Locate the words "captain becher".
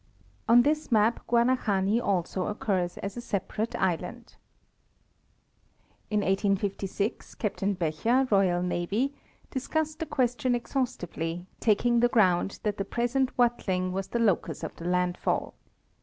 7.35-8.27